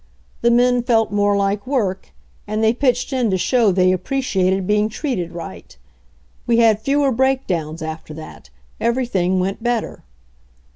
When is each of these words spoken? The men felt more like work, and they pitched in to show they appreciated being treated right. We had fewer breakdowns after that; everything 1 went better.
The 0.41 0.49
men 0.49 0.81
felt 0.81 1.11
more 1.11 1.37
like 1.37 1.67
work, 1.67 2.09
and 2.47 2.63
they 2.63 2.73
pitched 2.73 3.13
in 3.13 3.29
to 3.29 3.37
show 3.37 3.71
they 3.71 3.91
appreciated 3.91 4.65
being 4.65 4.89
treated 4.89 5.31
right. 5.31 5.77
We 6.47 6.57
had 6.57 6.81
fewer 6.81 7.11
breakdowns 7.11 7.83
after 7.83 8.15
that; 8.15 8.49
everything 8.79 9.33
1 9.33 9.39
went 9.39 9.63
better. 9.63 10.03